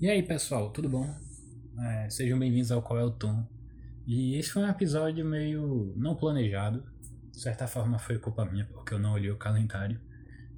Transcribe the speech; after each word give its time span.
E 0.00 0.10
aí 0.10 0.22
pessoal, 0.22 0.70
tudo 0.70 0.88
bom? 0.88 1.12
É, 1.78 2.10
sejam 2.10 2.38
bem-vindos 2.38 2.70
ao 2.70 2.82
Qual 2.82 2.98
é 2.98 3.04
o 3.04 3.10
Tom. 3.10 3.46
E 4.06 4.36
esse 4.36 4.50
foi 4.50 4.62
um 4.62 4.68
episódio 4.68 5.24
meio 5.24 5.92
não 5.96 6.14
planejado. 6.14 6.84
De 7.32 7.40
certa 7.40 7.66
forma 7.66 7.98
foi 7.98 8.18
culpa 8.18 8.44
minha, 8.44 8.66
porque 8.66 8.94
eu 8.94 8.98
não 8.98 9.12
olhei 9.12 9.30
o 9.30 9.36
calendário. 9.36 10.00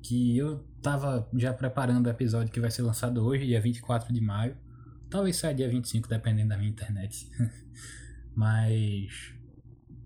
Que 0.03 0.37
eu 0.37 0.65
tava 0.83 1.29
já 1.35 1.53
preparando 1.53 2.07
o 2.07 2.11
episódio 2.11 2.53
que 2.53 2.61
vai 2.61 2.71
ser 2.71 2.83
lançado 2.83 3.25
hoje, 3.25 3.47
dia 3.47 3.61
24 3.61 4.13
de 4.13 4.21
maio. 4.21 4.57
Talvez 5.09 5.37
saia 5.37 5.55
dia 5.55 5.69
25, 5.69 6.09
dependendo 6.09 6.49
da 6.49 6.59
minha 6.59 6.71
internet. 6.71 7.31
Mas 8.35 9.35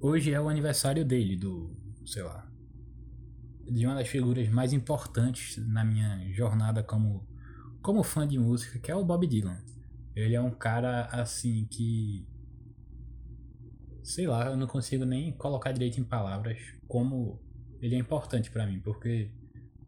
hoje 0.00 0.32
é 0.32 0.41
o 0.41 0.48
aniversário 0.48 1.05
dele, 1.05 1.37
do, 1.37 1.77
sei 2.05 2.23
lá, 2.23 2.52
de 3.70 3.86
uma 3.86 3.94
das 3.94 4.08
figuras 4.08 4.48
mais 4.48 4.72
importantes 4.72 5.56
na 5.66 5.84
minha 5.84 6.32
jornada 6.32 6.82
como 6.82 7.26
como 7.82 8.04
fã 8.04 8.27
de 8.27 8.38
música, 8.38 8.78
que 8.78 8.91
é 8.91 8.95
o 8.95 9.04
Bob 9.04 9.27
Dylan. 9.27 9.60
Ele 10.14 10.34
é 10.34 10.41
um 10.41 10.50
cara 10.50 11.06
assim 11.06 11.66
que. 11.70 12.27
Sei 14.04 14.27
lá, 14.27 14.46
eu 14.46 14.56
não 14.56 14.66
consigo 14.66 15.04
nem 15.04 15.32
colocar 15.32 15.73
direito 15.73 16.01
em 16.01 16.04
palavras 16.04 16.59
como 16.88 17.40
ele 17.80 17.95
é 17.95 17.98
importante 17.98 18.51
para 18.51 18.66
mim, 18.66 18.80
porque 18.80 19.30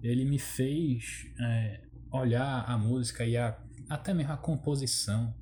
ele 0.01 0.25
me 0.25 0.39
fez 0.39 1.27
é, 1.41 1.83
olhar 2.13 2.65
a 2.65 2.77
música 2.77 3.25
e 3.25 3.37
a, 3.37 3.59
até 3.89 4.13
mesmo 4.15 4.33
a 4.33 4.37
composição 4.37 5.35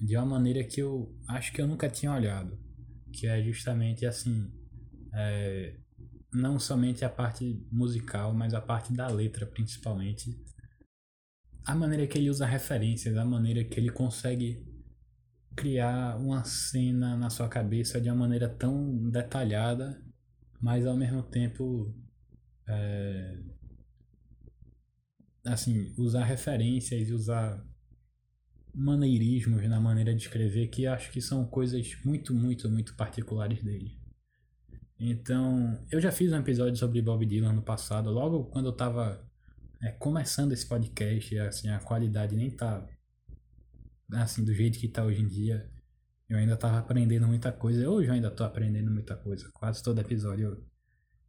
de 0.00 0.16
uma 0.16 0.26
maneira 0.26 0.64
que 0.64 0.80
eu 0.80 1.14
acho 1.28 1.52
que 1.52 1.60
eu 1.60 1.66
nunca 1.66 1.88
tinha 1.88 2.12
olhado. 2.12 2.58
Que 3.12 3.26
é 3.26 3.42
justamente 3.42 4.06
assim. 4.06 4.50
É, 5.12 5.76
não 6.32 6.58
somente 6.58 7.04
a 7.04 7.10
parte 7.10 7.66
musical, 7.70 8.32
mas 8.32 8.54
a 8.54 8.60
parte 8.60 8.92
da 8.92 9.08
letra 9.08 9.46
principalmente 9.46 10.38
a 11.64 11.74
maneira 11.74 12.06
que 12.06 12.18
ele 12.18 12.30
usa 12.30 12.46
referências, 12.46 13.16
a 13.16 13.24
maneira 13.24 13.62
que 13.64 13.78
ele 13.78 13.90
consegue 13.90 14.66
criar 15.54 16.16
uma 16.16 16.42
cena 16.44 17.16
na 17.16 17.30
sua 17.30 17.48
cabeça 17.48 18.00
de 18.00 18.08
uma 18.08 18.16
maneira 18.16 18.48
tão 18.48 19.08
detalhada, 19.10 20.02
mas 20.60 20.86
ao 20.86 20.96
mesmo 20.96 21.22
tempo 21.22 21.94
é, 22.66 23.38
assim 25.44 25.92
usar 25.96 26.24
referências 26.24 27.08
e 27.08 27.12
usar 27.12 27.64
maneirismos 28.72 29.62
na 29.68 29.80
maneira 29.80 30.14
de 30.14 30.22
escrever 30.22 30.68
que 30.68 30.86
acho 30.86 31.10
que 31.10 31.20
são 31.20 31.44
coisas 31.44 31.96
muito 32.04 32.32
muito 32.34 32.70
muito 32.70 32.94
particulares 32.94 33.62
dele. 33.62 33.99
Então, 35.00 35.82
eu 35.90 35.98
já 35.98 36.12
fiz 36.12 36.30
um 36.30 36.36
episódio 36.36 36.76
sobre 36.76 37.00
Bob 37.00 37.24
Dylan 37.24 37.54
no 37.54 37.62
passado, 37.62 38.10
logo 38.10 38.44
quando 38.50 38.66
eu 38.66 38.72
estava 38.72 39.26
é, 39.82 39.90
começando 39.92 40.52
esse 40.52 40.66
podcast, 40.66 41.38
assim, 41.38 41.70
a 41.70 41.80
qualidade 41.80 42.36
nem 42.36 42.50
tá 42.50 42.86
assim 44.12 44.44
do 44.44 44.52
jeito 44.52 44.78
que 44.78 44.88
tá 44.88 45.02
hoje 45.02 45.22
em 45.22 45.26
dia. 45.26 45.70
Eu 46.28 46.36
ainda 46.36 46.54
tava 46.54 46.78
aprendendo 46.78 47.26
muita 47.26 47.50
coisa. 47.50 47.88
Hoje 47.88 48.08
eu 48.08 48.14
ainda 48.14 48.30
tô 48.30 48.44
aprendendo 48.44 48.90
muita 48.90 49.16
coisa. 49.16 49.48
Quase 49.54 49.82
todo 49.82 50.00
episódio 50.00 50.62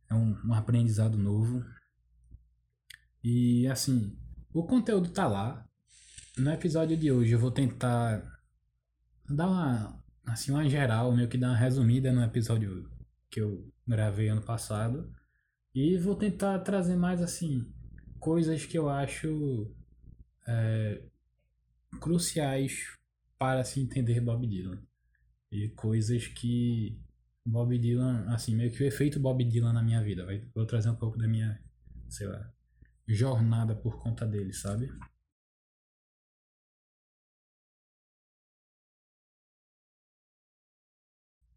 é 0.10 0.16
um, 0.16 0.38
um 0.46 0.54
aprendizado 0.54 1.18
novo. 1.18 1.64
E 3.24 3.66
assim, 3.68 4.18
o 4.54 4.66
conteúdo 4.66 5.10
tá 5.12 5.28
lá. 5.28 5.66
No 6.38 6.52
episódio 6.52 6.98
de 6.98 7.10
hoje 7.10 7.32
eu 7.32 7.40
vou 7.40 7.52
tentar 7.52 8.22
dar 9.30 9.48
uma 9.48 10.04
assim 10.26 10.52
uma 10.52 10.68
geral, 10.68 11.16
meio 11.16 11.30
que 11.30 11.38
dar 11.38 11.50
uma 11.50 11.58
resumida 11.58 12.12
no 12.12 12.22
episódio 12.22 12.91
que 13.32 13.40
eu 13.40 13.66
gravei 13.88 14.28
ano 14.28 14.42
passado. 14.42 15.10
E 15.74 15.98
vou 15.98 16.16
tentar 16.16 16.60
trazer 16.60 16.98
mais 16.98 17.22
assim 17.22 17.74
coisas 18.20 18.66
que 18.66 18.78
eu 18.78 18.90
acho 18.90 19.74
é, 20.46 21.02
cruciais 22.00 23.00
para 23.40 23.64
se 23.64 23.80
entender 23.80 24.20
Bob 24.20 24.46
Dylan. 24.46 24.80
E 25.52 25.70
coisas 25.70 26.28
que 26.28 27.00
Bob 27.46 27.78
Dylan, 27.78 28.26
assim, 28.28 28.56
meio 28.56 28.72
que 28.72 28.84
o 28.84 28.86
efeito 28.86 29.20
Bob 29.20 29.44
Dylan 29.44 29.74
na 29.74 29.82
minha 29.82 30.04
vida. 30.04 30.28
Vou 30.54 30.66
trazer 30.66 30.90
um 30.90 30.96
pouco 30.96 31.18
da 31.18 31.28
minha, 31.28 31.60
sei 32.08 32.28
lá, 32.28 32.52
jornada 33.08 33.76
por 33.76 33.98
conta 33.98 34.26
dele, 34.26 34.54
sabe? 34.54 34.90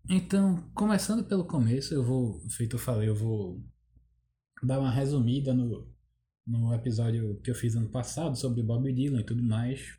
Então, 0.09 0.71
começando 0.75 1.25
pelo 1.25 1.47
começo, 1.47 1.95
eu 1.95 2.05
vou, 2.05 2.39
feito 2.51 2.77
eu 2.77 2.81
falei, 2.81 3.09
eu 3.09 3.15
vou 3.15 3.65
dar 4.63 4.79
uma 4.79 4.91
resumida 4.91 5.55
no, 5.55 5.91
no 6.47 6.75
episódio 6.75 7.41
que 7.41 7.51
eu 7.51 7.55
fiz 7.55 7.75
ano 7.75 7.89
passado 7.89 8.37
sobre 8.37 8.63
Bob 8.63 8.93
Dylan 8.93 9.21
e 9.21 9.25
tudo 9.25 9.43
mais. 9.43 9.99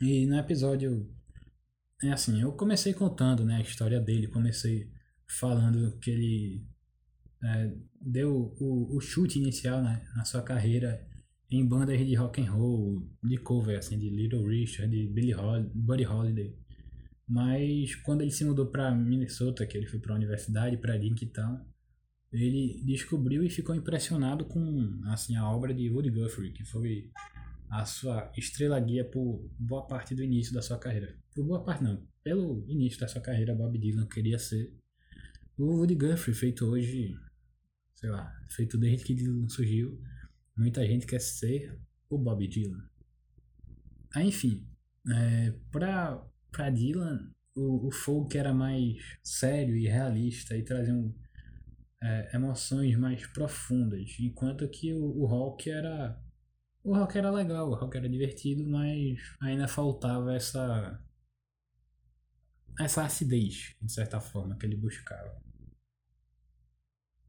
E 0.00 0.24
no 0.26 0.36
episódio 0.38 1.12
é 2.02 2.12
assim, 2.12 2.40
eu 2.40 2.52
comecei 2.52 2.94
contando 2.94 3.44
né, 3.44 3.56
a 3.56 3.60
história 3.60 4.00
dele, 4.00 4.28
comecei 4.28 4.88
falando 5.26 5.98
que 5.98 6.10
ele 6.10 6.66
é, 7.42 7.74
deu 8.00 8.54
o, 8.60 8.96
o 8.96 9.00
chute 9.00 9.38
inicial 9.38 9.82
né, 9.82 10.06
na 10.14 10.24
sua 10.24 10.42
carreira 10.42 11.06
em 11.50 11.66
bandas 11.66 11.98
de 11.98 12.14
rock 12.14 12.40
and 12.40 12.52
roll, 12.52 13.04
de 13.22 13.36
cover, 13.38 13.76
assim, 13.76 13.98
de 13.98 14.08
Little 14.08 14.46
Richard, 14.46 14.90
de 14.90 15.12
Billy 15.12 15.34
Hol 15.34 15.68
Buddy 15.74 16.06
Holiday. 16.06 16.56
Mas 17.30 17.94
quando 17.94 18.22
ele 18.22 18.32
se 18.32 18.44
mudou 18.44 18.66
para 18.66 18.92
Minnesota, 18.92 19.64
que 19.64 19.78
ele 19.78 19.86
foi 19.86 20.00
para 20.00 20.12
a 20.12 20.16
universidade, 20.16 20.76
para 20.76 20.98
Dinkytown, 20.98 21.64
ele 22.32 22.82
descobriu 22.84 23.44
e 23.44 23.48
ficou 23.48 23.72
impressionado 23.72 24.44
com 24.44 25.00
assim 25.04 25.36
a 25.36 25.48
obra 25.48 25.72
de 25.72 25.88
Woody 25.88 26.10
Guthrie, 26.10 26.52
que 26.52 26.64
foi 26.64 27.08
a 27.70 27.84
sua 27.84 28.32
estrela 28.36 28.80
guia 28.80 29.04
por 29.04 29.48
boa 29.56 29.86
parte 29.86 30.12
do 30.12 30.24
início 30.24 30.52
da 30.52 30.60
sua 30.60 30.76
carreira. 30.76 31.16
Por 31.32 31.46
boa 31.46 31.62
parte 31.62 31.84
não, 31.84 32.04
pelo 32.24 32.64
início 32.68 32.98
da 32.98 33.06
sua 33.06 33.20
carreira, 33.22 33.54
Bob 33.54 33.78
Dylan 33.78 34.08
queria 34.08 34.36
ser 34.36 34.74
o 35.56 35.76
Woody 35.76 35.94
Guthrie, 35.94 36.34
feito 36.34 36.66
hoje, 36.66 37.16
sei 37.94 38.10
lá, 38.10 38.28
feito 38.48 38.76
desde 38.76 39.04
que 39.04 39.14
Dylan 39.14 39.48
surgiu. 39.48 40.02
Muita 40.56 40.84
gente 40.84 41.06
quer 41.06 41.20
ser 41.20 41.78
o 42.08 42.18
Bob 42.18 42.44
Dylan. 42.48 42.82
Aí, 44.16 44.26
enfim, 44.26 44.66
é, 45.08 45.54
para 45.70 46.28
para 46.50 46.70
Dylan, 46.70 47.32
o, 47.54 47.88
o 47.88 47.90
folk 47.90 48.36
era 48.36 48.52
mais 48.52 48.96
sério 49.22 49.76
e 49.76 49.86
realista 49.86 50.56
e 50.56 50.62
trazia 50.62 50.94
um 50.94 51.14
é, 52.02 52.34
emoções 52.34 52.96
mais 52.96 53.26
profundas, 53.26 54.16
enquanto 54.18 54.68
que 54.68 54.92
o, 54.94 55.04
o 55.20 55.26
rock 55.26 55.70
era 55.70 56.18
o 56.82 56.96
rock 56.96 57.18
era 57.18 57.30
legal, 57.30 57.68
o 57.68 57.74
rock 57.74 57.96
era 57.96 58.08
divertido, 58.08 58.66
mas 58.66 59.18
ainda 59.40 59.68
faltava 59.68 60.34
essa 60.34 60.98
essa 62.78 63.04
acidez, 63.04 63.76
de 63.82 63.92
certa 63.92 64.20
forma, 64.20 64.56
que 64.56 64.64
ele 64.64 64.76
buscava. 64.76 65.38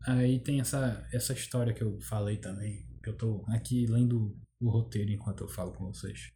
Aí 0.07 0.39
tem 0.39 0.61
essa, 0.61 1.07
essa 1.11 1.33
história 1.33 1.73
que 1.73 1.83
eu 1.83 1.99
falei 2.01 2.37
também, 2.37 2.87
que 3.03 3.09
eu 3.09 3.17
tô 3.17 3.43
aqui 3.49 3.85
lendo 3.85 4.39
o 4.59 4.69
roteiro 4.69 5.11
enquanto 5.11 5.43
eu 5.43 5.49
falo 5.49 5.73
com 5.73 5.87
vocês. 5.87 6.31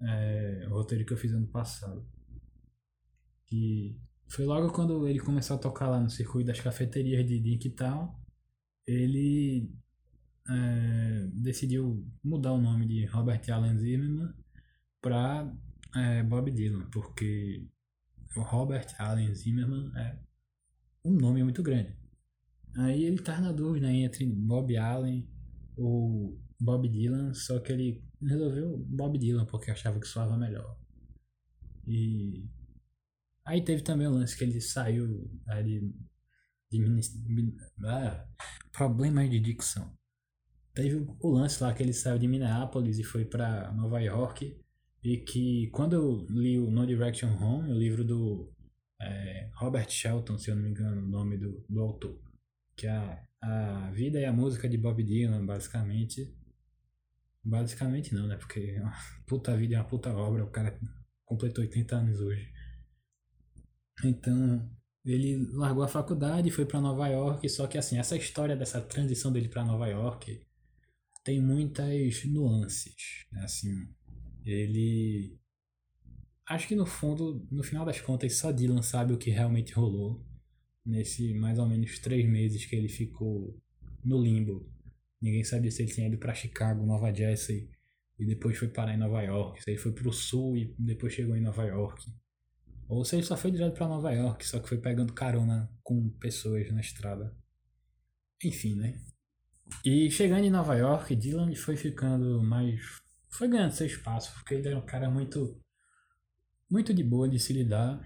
É, 0.00 0.66
o 0.68 0.74
roteiro 0.74 1.04
que 1.04 1.12
eu 1.12 1.16
fiz 1.16 1.32
ano 1.32 1.46
passado. 1.48 2.06
Que 3.46 3.98
foi 4.28 4.44
logo 4.44 4.72
quando 4.72 5.08
ele 5.08 5.18
começou 5.18 5.56
a 5.56 5.60
tocar 5.60 5.88
lá 5.88 6.00
no 6.00 6.10
circuito 6.10 6.48
das 6.48 6.60
cafeterias 6.60 7.26
de 7.26 7.40
Dinktown, 7.40 8.14
ele 8.86 9.70
é, 10.48 11.28
decidiu 11.32 12.06
mudar 12.22 12.52
o 12.52 12.60
nome 12.60 12.86
de 12.86 13.06
Robert 13.06 13.42
Allen 13.50 13.78
Zimmerman 13.78 14.32
para 15.00 15.52
é, 15.94 16.22
Bob 16.22 16.50
Dylan, 16.50 16.88
porque 16.90 17.66
o 18.36 18.42
Robert 18.42 18.86
Allen 18.98 19.34
Zimmerman 19.34 19.90
é 19.96 20.18
um 21.04 21.12
nome 21.12 21.42
muito 21.42 21.62
grande. 21.62 21.96
Aí 22.76 23.04
ele 23.04 23.18
tá 23.18 23.40
na 23.40 23.52
dúvida 23.52 23.90
entre 23.90 24.26
Bob 24.26 24.76
Allen 24.76 25.28
ou 25.76 26.38
Bob 26.60 26.88
Dylan, 26.88 27.32
só 27.34 27.58
que 27.60 27.72
ele 27.72 28.04
resolveu 28.20 28.78
Bob 28.78 29.18
Dylan 29.18 29.46
porque 29.46 29.70
achava 29.70 30.00
que 30.00 30.06
soava 30.06 30.36
melhor. 30.36 30.76
E 31.86 32.48
Aí 33.48 33.62
teve 33.62 33.80
também 33.80 34.06
o 34.06 34.10
lance 34.10 34.36
que 34.36 34.44
ele 34.44 34.60
saiu 34.60 35.26
ali 35.46 35.80
de, 36.70 37.56
ah, 37.82 38.26
problemas 38.70 39.30
de 39.30 39.40
dicção. 39.40 39.90
Teve 40.74 41.06
o 41.18 41.30
lance 41.30 41.62
lá 41.62 41.72
que 41.72 41.82
ele 41.82 41.94
saiu 41.94 42.18
de 42.18 42.28
Minneapolis 42.28 42.98
e 42.98 43.02
foi 43.02 43.24
para 43.24 43.72
Nova 43.72 44.00
York 44.00 44.54
e 45.02 45.16
que 45.16 45.68
quando 45.68 45.94
eu 45.94 46.26
li 46.28 46.58
o 46.58 46.70
No 46.70 46.86
Direction 46.86 47.30
Home, 47.42 47.72
o 47.72 47.78
livro 47.78 48.04
do 48.04 48.52
é, 49.00 49.48
Robert 49.54 49.88
Shelton, 49.88 50.36
se 50.36 50.50
eu 50.50 50.54
não 50.54 50.64
me 50.64 50.68
engano 50.68 51.00
o 51.00 51.08
nome 51.08 51.38
do, 51.38 51.64
do 51.70 51.80
autor, 51.80 52.20
que 52.76 52.86
é 52.86 52.90
a, 52.90 53.86
a 53.86 53.90
vida 53.92 54.20
e 54.20 54.26
a 54.26 54.32
música 54.32 54.68
de 54.68 54.76
Bob 54.76 55.02
Dylan, 55.02 55.46
basicamente. 55.46 56.30
Basicamente 57.48 58.14
não, 58.14 58.26
né? 58.26 58.36
Porque 58.36 58.78
uma 58.78 58.92
puta 59.26 59.56
vida 59.56 59.74
é 59.74 59.78
uma 59.78 59.88
puta 59.88 60.12
obra, 60.12 60.44
o 60.44 60.50
cara 60.50 60.78
completou 61.24 61.64
80 61.64 61.96
anos 61.96 62.20
hoje. 62.20 62.52
Então, 64.04 64.70
ele 65.04 65.48
largou 65.52 65.82
a 65.82 65.88
faculdade 65.88 66.48
e 66.48 66.50
foi 66.50 66.66
para 66.66 66.80
Nova 66.80 67.08
York, 67.08 67.48
só 67.48 67.66
que 67.66 67.78
assim, 67.78 67.98
essa 67.98 68.16
história 68.16 68.54
dessa 68.54 68.80
transição 68.80 69.32
dele 69.32 69.48
para 69.48 69.64
Nova 69.64 69.88
York 69.88 70.46
tem 71.24 71.40
muitas 71.40 72.24
nuances. 72.26 73.26
Assim, 73.42 73.88
ele. 74.44 75.38
Acho 76.46 76.68
que 76.68 76.76
no 76.76 76.86
fundo, 76.86 77.46
no 77.50 77.62
final 77.62 77.84
das 77.84 78.00
contas, 78.00 78.36
só 78.36 78.52
Dylan 78.52 78.82
sabe 78.82 79.12
o 79.12 79.18
que 79.18 79.30
realmente 79.30 79.72
rolou 79.72 80.24
nesse 80.84 81.34
mais 81.34 81.58
ou 81.58 81.66
menos 81.66 81.98
três 81.98 82.26
meses 82.26 82.64
que 82.66 82.76
ele 82.76 82.88
ficou 82.88 83.58
no 84.04 84.20
limbo. 84.20 84.70
Ninguém 85.20 85.44
sabia 85.44 85.70
se 85.70 85.82
ele 85.82 85.92
tinha 85.92 86.06
ido 86.06 86.18
para 86.18 86.34
Chicago, 86.34 86.86
Nova 86.86 87.12
Jersey, 87.12 87.70
e 88.18 88.26
depois 88.26 88.56
foi 88.56 88.68
parar 88.68 88.94
em 88.94 88.98
Nova 88.98 89.22
York, 89.22 89.62
se 89.62 89.70
ele 89.70 89.78
foi 89.78 89.92
pro 89.92 90.12
sul 90.12 90.56
e 90.56 90.74
depois 90.78 91.12
chegou 91.12 91.36
em 91.36 91.40
Nova 91.40 91.64
York. 91.64 92.04
Ou 92.88 93.04
se 93.04 93.16
ele 93.16 93.22
só 93.22 93.36
foi 93.36 93.50
direto 93.50 93.74
para 93.74 93.86
Nova 93.86 94.10
York, 94.12 94.46
só 94.46 94.58
que 94.58 94.68
foi 94.68 94.78
pegando 94.78 95.12
carona 95.12 95.70
com 95.82 96.08
pessoas 96.18 96.70
na 96.72 96.80
estrada. 96.80 97.36
Enfim, 98.42 98.76
né? 98.76 98.98
E 99.84 100.10
chegando 100.10 100.44
em 100.44 100.50
Nova 100.50 100.74
York, 100.74 101.14
Dylan 101.14 101.54
foi 101.54 101.76
ficando 101.76 102.42
mais. 102.42 102.80
Foi 103.28 103.48
ganhando 103.48 103.72
seu 103.72 103.86
espaço, 103.86 104.32
porque 104.34 104.54
ele 104.54 104.68
era 104.68 104.78
um 104.78 104.86
cara 104.86 105.10
muito. 105.10 105.60
muito 106.70 106.94
de 106.94 107.04
boa 107.04 107.28
de 107.28 107.38
se 107.38 107.52
lidar. 107.52 108.00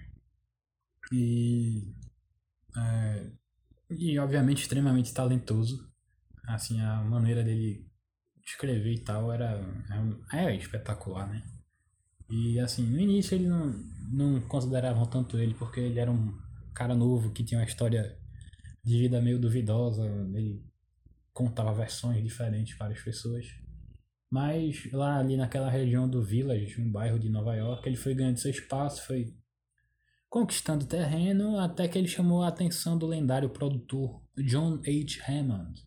E. 1.12 1.94
É, 2.76 3.30
e 3.90 4.18
obviamente 4.18 4.62
extremamente 4.62 5.14
talentoso. 5.14 5.91
Assim, 6.48 6.80
a 6.80 7.02
maneira 7.02 7.42
dele 7.42 7.86
escrever 8.44 8.92
e 8.92 8.98
tal 9.00 9.32
era. 9.32 9.60
É, 10.32 10.44
é 10.44 10.56
espetacular, 10.56 11.28
né? 11.28 11.42
E 12.30 12.58
assim, 12.58 12.84
no 12.84 12.98
início 12.98 13.34
ele 13.34 13.46
não, 13.46 13.72
não 14.10 14.40
consideravam 14.42 15.06
tanto 15.06 15.38
ele, 15.38 15.54
porque 15.54 15.80
ele 15.80 15.98
era 15.98 16.10
um 16.10 16.36
cara 16.74 16.94
novo 16.94 17.30
que 17.30 17.44
tinha 17.44 17.60
uma 17.60 17.66
história 17.66 18.16
de 18.84 18.98
vida 18.98 19.20
meio 19.20 19.38
duvidosa. 19.38 20.04
Ele 20.34 20.64
contava 21.32 21.72
versões 21.74 22.22
diferentes 22.22 22.76
para 22.76 22.92
as 22.92 23.00
pessoas. 23.02 23.46
Mas 24.30 24.90
lá 24.92 25.18
ali 25.18 25.36
naquela 25.36 25.70
região 25.70 26.08
do 26.08 26.22
Village, 26.22 26.80
um 26.80 26.90
bairro 26.90 27.18
de 27.18 27.28
Nova 27.28 27.54
York, 27.54 27.86
ele 27.86 27.96
foi 27.96 28.14
ganhando 28.14 28.38
seu 28.38 28.50
espaço, 28.50 29.06
foi 29.06 29.34
conquistando 30.28 30.86
terreno, 30.86 31.58
até 31.58 31.86
que 31.86 31.98
ele 31.98 32.08
chamou 32.08 32.42
a 32.42 32.48
atenção 32.48 32.96
do 32.96 33.06
lendário 33.06 33.50
produtor 33.50 34.22
John 34.38 34.76
H. 34.76 35.22
Hammond, 35.28 35.84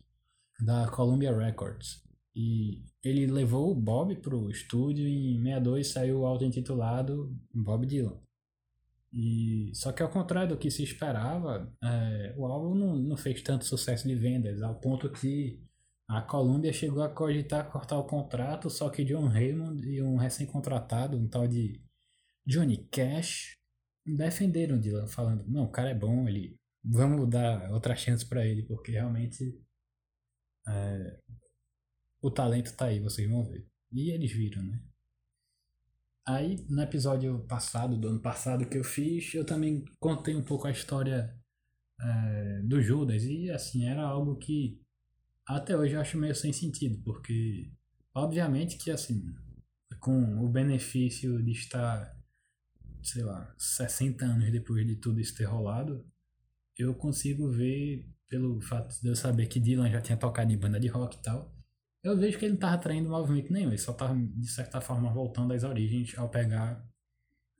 da 0.60 0.88
Columbia 0.88 1.36
Records. 1.36 2.02
E 2.34 2.84
ele 3.02 3.26
levou 3.26 3.70
o 3.70 3.74
Bob 3.74 4.16
pro 4.16 4.50
estúdio 4.50 5.06
e 5.06 5.34
em 5.34 5.42
62 5.42 5.88
saiu 5.88 6.20
o 6.20 6.26
auto-intitulado 6.26 7.34
Bob 7.54 7.86
Dylan. 7.86 8.20
E, 9.12 9.70
só 9.74 9.92
que 9.92 10.02
ao 10.02 10.10
contrário 10.10 10.50
do 10.50 10.58
que 10.58 10.70
se 10.70 10.82
esperava, 10.82 11.72
é, 11.82 12.34
o 12.36 12.44
álbum 12.44 12.74
não, 12.74 12.96
não 12.96 13.16
fez 13.16 13.40
tanto 13.40 13.64
sucesso 13.64 14.06
de 14.06 14.14
vendas, 14.14 14.60
ao 14.60 14.74
ponto 14.74 15.10
que 15.10 15.62
a 16.08 16.20
Columbia 16.20 16.72
chegou 16.72 17.02
a 17.02 17.08
cogitar 17.08 17.70
cortar 17.70 17.98
o 17.98 18.04
contrato, 18.04 18.68
só 18.68 18.90
que 18.90 19.04
John 19.04 19.26
Raymond 19.26 19.88
e 19.88 20.02
um 20.02 20.16
recém-contratado, 20.16 21.16
um 21.16 21.26
tal 21.26 21.48
de 21.48 21.80
Johnny 22.46 22.86
Cash, 22.90 23.56
defenderam 24.06 24.78
Dylan, 24.78 25.06
falando: 25.08 25.44
não, 25.48 25.64
o 25.64 25.70
cara 25.70 25.90
é 25.90 25.94
bom, 25.94 26.28
ele 26.28 26.56
vamos 26.84 27.28
dar 27.28 27.72
outra 27.72 27.96
chance 27.96 28.24
para 28.24 28.46
ele, 28.46 28.62
porque 28.62 28.92
realmente 28.92 29.58
é, 30.68 31.20
o 32.20 32.30
talento 32.30 32.76
tá 32.76 32.86
aí, 32.86 33.00
vocês 33.00 33.28
vão 33.28 33.44
ver. 33.44 33.66
E 33.92 34.10
eles 34.10 34.32
viram, 34.32 34.62
né? 34.62 34.80
Aí, 36.26 36.56
no 36.68 36.82
episódio 36.82 37.46
passado, 37.46 37.96
do 37.96 38.08
ano 38.08 38.20
passado 38.20 38.66
que 38.68 38.76
eu 38.76 38.82
fiz, 38.82 39.32
eu 39.32 39.44
também 39.44 39.84
contei 40.00 40.34
um 40.34 40.42
pouco 40.42 40.66
a 40.66 40.72
história 40.72 41.32
é, 42.00 42.62
do 42.62 42.82
Judas. 42.82 43.22
E, 43.22 43.50
assim, 43.50 43.86
era 43.86 44.02
algo 44.02 44.36
que 44.36 44.80
até 45.46 45.76
hoje 45.76 45.94
eu 45.94 46.00
acho 46.00 46.18
meio 46.18 46.34
sem 46.34 46.52
sentido, 46.52 47.00
porque, 47.04 47.70
obviamente 48.12 48.76
que, 48.76 48.90
assim, 48.90 49.22
com 50.00 50.44
o 50.44 50.48
benefício 50.48 51.40
de 51.42 51.52
estar, 51.52 52.12
sei 53.02 53.22
lá, 53.22 53.54
60 53.56 54.24
anos 54.24 54.50
depois 54.50 54.84
de 54.84 54.96
tudo 54.96 55.20
isso 55.20 55.36
ter 55.36 55.44
rolado, 55.44 56.04
eu 56.76 56.92
consigo 56.94 57.48
ver, 57.50 58.04
pelo 58.28 58.60
fato 58.60 59.00
de 59.00 59.08
eu 59.08 59.16
saber 59.16 59.46
que 59.46 59.60
Dylan 59.60 59.90
já 59.90 60.00
tinha 60.00 60.18
tocado 60.18 60.52
em 60.52 60.58
banda 60.58 60.80
de 60.80 60.88
rock 60.88 61.16
e 61.16 61.22
tal, 61.22 61.54
eu 62.02 62.16
vejo 62.16 62.38
que 62.38 62.44
ele 62.44 62.52
não 62.52 62.58
estava 62.58 62.78
traindo 62.78 63.08
movimento 63.08 63.52
nenhum, 63.52 63.68
ele 63.68 63.78
só 63.78 63.92
estava, 63.92 64.16
de 64.16 64.48
certa 64.48 64.80
forma, 64.80 65.12
voltando 65.12 65.52
às 65.52 65.64
origens 65.64 66.16
ao 66.16 66.28
pegar 66.28 66.84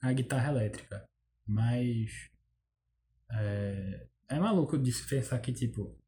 a 0.00 0.12
guitarra 0.12 0.50
elétrica. 0.52 1.04
Mas. 1.46 2.30
É, 3.30 4.06
é 4.28 4.38
maluco 4.38 4.78
de 4.78 4.92
se 4.92 5.06
pensar 5.08 5.38
que, 5.40 5.52
tipo. 5.52 5.98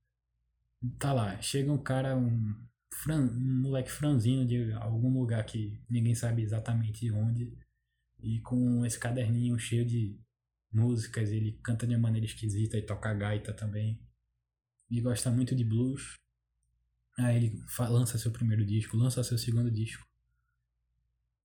Tá 0.99 1.13
lá, 1.13 1.41
chega 1.41 1.73
um 1.73 1.79
cara, 1.79 2.17
um, 2.17 2.55
fran, 2.95 3.23
um 3.23 3.63
moleque 3.63 3.91
franzino 3.91 4.47
de 4.47 4.73
algum 4.75 5.13
lugar 5.19 5.45
que 5.45 5.83
ninguém 5.91 6.15
sabe 6.15 6.43
exatamente 6.43 7.11
onde, 7.11 7.53
e 8.21 8.41
com 8.41 8.85
esse 8.87 8.99
caderninho 8.99 9.59
cheio 9.59 9.85
de 9.85 10.17
músicas, 10.73 11.31
ele 11.31 11.59
canta 11.65 11.87
de 11.87 11.95
uma 11.95 12.03
maneira 12.03 12.27
esquisita 12.27 12.77
e 12.77 12.83
toca 12.83 13.13
gaita 13.15 13.53
também. 13.53 14.01
E 14.91 15.01
gosta 15.01 15.31
muito 15.31 15.55
de 15.55 15.65
blues. 15.65 16.19
Aí 17.19 17.37
ele 17.37 17.65
lança 17.79 18.17
seu 18.17 18.31
primeiro 18.31 18.65
disco, 18.65 18.97
lança 18.97 19.23
seu 19.25 19.37
segundo 19.37 19.71
disco. 19.71 20.07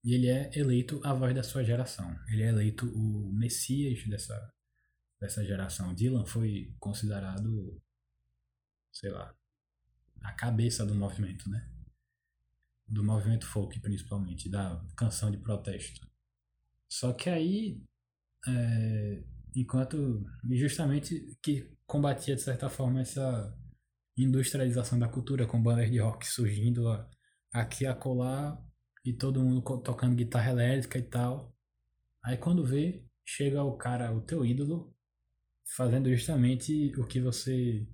E 0.04 0.14
ele 0.14 0.28
é 0.28 0.52
eleito 0.54 1.00
a 1.04 1.14
voz 1.14 1.34
da 1.34 1.44
sua 1.44 1.64
geração. 1.64 2.14
Ele 2.28 2.44
é 2.44 2.50
eleito 2.50 2.86
o 2.94 3.32
messias 3.34 4.06
dessa, 4.08 4.54
dessa 5.20 5.44
geração. 5.46 5.96
Dylan 5.96 6.26
foi 6.26 6.76
considerado, 6.80 7.82
sei 8.92 9.10
lá, 9.10 9.34
a 10.22 10.34
cabeça 10.34 10.86
do 10.86 10.94
movimento, 10.94 11.50
né? 11.50 11.70
Do 12.88 13.04
movimento 13.04 13.48
folk, 13.48 13.80
principalmente, 13.80 14.50
da 14.50 14.86
canção 14.96 15.32
de 15.32 15.38
protesto. 15.38 16.06
Só 16.90 17.14
que 17.14 17.30
aí, 17.30 17.82
é, 18.46 19.24
enquanto, 19.56 20.26
justamente 20.52 21.38
que 21.42 21.70
combatia 21.86 22.36
de 22.36 22.42
certa 22.42 22.70
forma 22.70 23.02
essa 23.02 23.56
industrialização 24.18 24.98
da 24.98 25.08
cultura, 25.08 25.46
com 25.46 25.62
bandas 25.62 25.90
de 25.90 26.00
rock 26.00 26.28
surgindo 26.28 26.88
aqui 27.52 27.86
a 27.86 27.96
colar 27.96 28.60
e 29.06 29.14
todo 29.14 29.44
mundo 29.44 29.62
tocando 29.82 30.16
guitarra 30.16 30.52
elétrica 30.52 30.98
e 30.98 31.04
tal. 31.04 31.56
Aí 32.24 32.38
quando 32.38 32.66
vê, 32.66 33.04
chega 33.26 33.64
o 33.64 33.78
cara, 33.78 34.14
o 34.14 34.22
teu 34.22 34.46
ídolo, 34.46 34.96
fazendo 35.76 36.10
justamente 36.12 36.92
o 36.98 37.06
que 37.06 37.20
você 37.20 37.88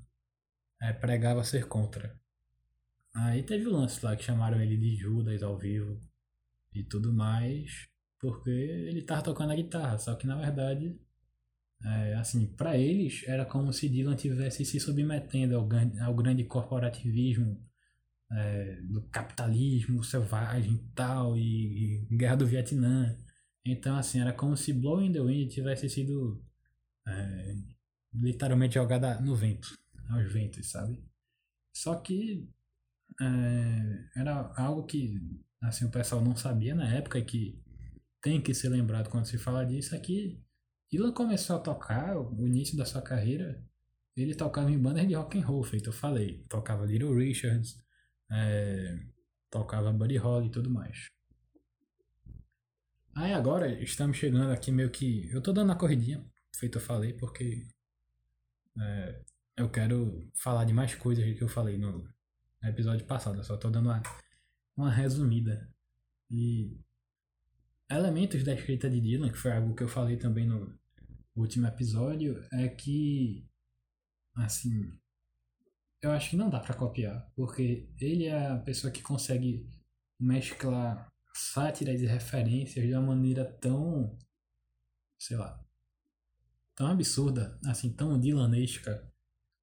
é, 0.81 0.93
pregava 0.93 1.43
ser 1.43 1.67
contra. 1.67 2.19
Aí 3.15 3.43
teve 3.43 3.67
o 3.67 3.71
lance 3.71 4.03
lá 4.05 4.15
que 4.15 4.23
chamaram 4.23 4.61
ele 4.61 4.77
de 4.77 4.95
Judas 4.95 5.41
ao 5.41 5.57
vivo 5.57 5.99
e 6.73 6.83
tudo 6.83 7.11
mais, 7.11 7.87
porque 8.19 8.49
ele 8.49 9.01
tava 9.01 9.23
tocando 9.23 9.51
a 9.51 9.55
guitarra, 9.55 9.97
só 9.97 10.15
que 10.15 10.27
na 10.27 10.35
verdade 10.35 10.99
é, 11.83 12.15
assim, 12.15 12.45
para 12.45 12.77
eles 12.77 13.23
era 13.27 13.45
como 13.45 13.71
se 13.71 13.87
Dylan 13.87 14.15
tivesse 14.15 14.65
se 14.65 14.79
submetendo 14.79 15.55
ao, 15.55 15.67
ao 16.05 16.15
grande 16.15 16.43
corporativismo 16.43 17.63
é, 18.31 18.81
do 18.81 19.01
capitalismo 19.09 20.03
selvagem 20.03 20.73
e 20.73 20.93
tal, 20.93 21.37
e, 21.37 22.05
e, 22.11 22.17
guerra 22.17 22.35
do 22.35 22.47
Vietnã. 22.47 23.17
Então, 23.65 23.95
assim, 23.97 24.19
era 24.19 24.33
como 24.33 24.55
se 24.57 24.73
Blowing 24.73 25.11
the 25.11 25.21
Wind 25.21 25.49
tivesse 25.51 25.89
sido 25.89 26.43
é, 27.07 27.55
literalmente 28.13 28.75
jogada 28.75 29.19
no 29.21 29.35
vento, 29.35 29.69
aos 30.09 30.31
ventos, 30.31 30.69
sabe? 30.69 31.03
Só 31.73 31.95
que 31.95 32.47
é, 33.21 34.19
era 34.19 34.53
algo 34.57 34.85
que 34.85 35.17
assim, 35.61 35.85
o 35.85 35.91
pessoal 35.91 36.23
não 36.23 36.35
sabia 36.35 36.75
na 36.75 36.87
época 36.93 37.19
e 37.19 37.25
que 37.25 37.61
tem 38.21 38.41
que 38.41 38.53
ser 38.53 38.69
lembrado 38.69 39.09
quando 39.09 39.25
se 39.25 39.37
fala 39.37 39.65
disso, 39.65 39.95
é 39.95 39.99
que 39.99 40.41
Dylan 40.91 41.11
começou 41.13 41.55
a 41.55 41.59
tocar, 41.59 42.17
o 42.17 42.47
início 42.47 42.75
da 42.75 42.85
sua 42.85 43.01
carreira, 43.01 43.63
ele 44.15 44.35
tocava 44.35 44.71
em 44.71 44.77
bandas 44.77 45.07
de 45.07 45.13
rock 45.13 45.37
and 45.37 45.45
roll, 45.45 45.63
feito 45.63 45.89
eu 45.89 45.93
falei. 45.93 46.43
Tocava 46.49 46.85
Little 46.85 47.15
Richards, 47.15 47.81
é, 48.31 48.99
tocava 49.49 49.93
Buddy 49.93 50.17
Holly 50.17 50.47
e 50.47 50.51
tudo 50.51 50.69
mais. 50.69 51.07
Aí 53.15 53.33
agora 53.33 53.71
estamos 53.81 54.17
chegando 54.17 54.51
aqui 54.51 54.71
meio 54.71 54.89
que. 54.89 55.29
Eu 55.31 55.41
tô 55.41 55.53
dando 55.53 55.71
a 55.71 55.75
corridinha, 55.75 56.25
feito 56.55 56.77
eu 56.77 56.81
falei, 56.81 57.13
porque 57.13 57.67
é, 58.79 59.21
eu 59.57 59.69
quero 59.69 60.29
falar 60.33 60.65
de 60.65 60.73
mais 60.73 60.95
coisas 60.95 61.23
que 61.37 61.43
eu 61.43 61.49
falei 61.49 61.77
no, 61.77 62.03
no 62.61 62.69
episódio 62.69 63.05
passado. 63.05 63.37
Eu 63.37 63.43
só 63.43 63.57
tô 63.57 63.69
dando 63.69 63.89
uma, 63.89 64.01
uma 64.75 64.91
resumida. 64.91 65.69
E 66.31 66.79
elementos 67.89 68.43
da 68.43 68.53
escrita 68.53 68.89
de 68.89 69.01
Dylan, 69.01 69.31
que 69.31 69.37
foi 69.37 69.51
algo 69.51 69.75
que 69.75 69.83
eu 69.83 69.87
falei 69.87 70.17
também 70.17 70.45
no 70.45 70.77
último 71.35 71.67
episódio, 71.67 72.43
é 72.51 72.67
que, 72.67 73.47
assim, 74.35 74.91
eu 76.01 76.11
acho 76.11 76.29
que 76.29 76.37
não 76.37 76.49
dá 76.49 76.59
para 76.59 76.75
copiar, 76.75 77.29
porque 77.35 77.89
ele 77.99 78.25
é 78.25 78.47
a 78.47 78.57
pessoa 78.57 78.91
que 78.91 79.01
consegue 79.01 79.67
mesclar 80.19 81.11
sátiras 81.33 82.01
e 82.01 82.05
referências 82.05 82.85
de 82.85 82.93
uma 82.93 83.07
maneira 83.07 83.45
tão, 83.45 84.17
sei 85.17 85.37
lá, 85.37 85.59
tão 86.75 86.87
absurda, 86.87 87.59
assim, 87.65 87.91
tão 87.93 88.19
dylanesca, 88.19 89.11